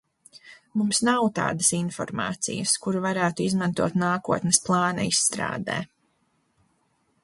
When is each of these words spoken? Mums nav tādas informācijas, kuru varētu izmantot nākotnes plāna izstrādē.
Mums 0.79 1.01
nav 1.09 1.25
tādas 1.39 1.69
informācijas, 1.81 2.73
kuru 2.87 3.05
varētu 3.05 3.47
izmantot 3.51 4.01
nākotnes 4.07 4.65
plāna 4.69 5.09
izstrādē. 5.15 5.83